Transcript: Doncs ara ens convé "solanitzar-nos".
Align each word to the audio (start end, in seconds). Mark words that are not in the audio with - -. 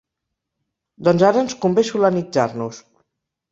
Doncs 1.09 1.27
ara 1.29 1.45
ens 1.45 1.55
convé 1.67 1.85
"solanitzar-nos". 1.91 2.83